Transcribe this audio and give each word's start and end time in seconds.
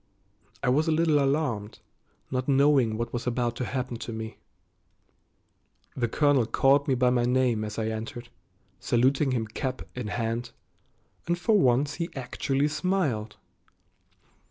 I 0.63 0.69
was 0.69 0.87
a 0.87 0.91
little 0.91 1.19
alarmed, 1.23 1.77
not 2.31 2.47
knowing 2.47 2.97
what 2.97 3.13
was 3.13 3.27
about 3.27 3.55
to 3.57 3.65
happen 3.65 3.97
to 3.97 4.11
me. 4.11 4.37
The 5.95 6.07
colonel 6.07 6.47
called 6.47 6.87
me 6.87 6.95
by 6.95 7.11
name 7.11 7.63
as 7.63 7.77
I 7.77 7.89
entered, 7.89 8.29
saluting 8.79 9.29
him 9.29 9.45
cap 9.45 9.83
in 9.93 10.07
hand, 10.07 10.53
and 11.27 11.37
for 11.37 11.55
once 11.59 11.93
he 12.01 12.09
actually 12.15 12.67
smiled. 12.69 13.37